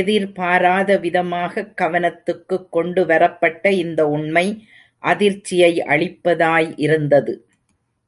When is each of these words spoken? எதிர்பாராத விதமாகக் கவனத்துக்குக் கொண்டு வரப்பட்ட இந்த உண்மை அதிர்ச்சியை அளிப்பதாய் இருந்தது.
எதிர்பாராத 0.00 0.98
விதமாகக் 0.98 1.76
கவனத்துக்குக் 1.76 2.72
கொண்டு 2.72 3.06
வரப்பட்ட 3.06 3.72
இந்த 3.72 4.08
உண்மை 4.08 4.68
அதிர்ச்சியை 4.98 5.78
அளிப்பதாய் 5.78 6.72
இருந்தது. 6.76 7.48